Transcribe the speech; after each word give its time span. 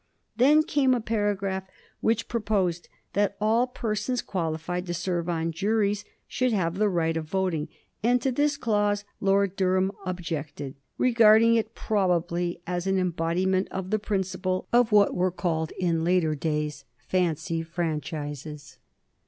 Then 0.35 0.63
came 0.63 0.95
a 0.95 0.99
paragraph 0.99 1.65
which 1.99 2.27
proposed 2.27 2.89
that 3.13 3.37
all 3.39 3.67
persons 3.67 4.23
qualified 4.23 4.87
to 4.87 4.95
serve 4.95 5.29
on 5.29 5.51
juries 5.51 6.05
should 6.27 6.53
have 6.53 6.79
the 6.79 6.89
right 6.89 7.15
of 7.15 7.25
voting, 7.25 7.67
and 8.01 8.19
to 8.23 8.31
this 8.31 8.57
clause 8.57 9.05
Lord 9.19 9.55
Durham 9.55 9.91
objected, 10.03 10.73
regarding 10.97 11.53
it 11.53 11.75
probably 11.75 12.59
as 12.65 12.87
an 12.87 12.97
embodiment 12.97 13.67
of 13.69 13.91
the 13.91 13.99
principle 13.99 14.67
of 14.73 14.91
what 14.91 15.13
were 15.13 15.29
called 15.29 15.71
in 15.79 16.03
later 16.03 16.33
days 16.33 16.83
"fancy 17.07 17.61
franchises." 17.61 18.79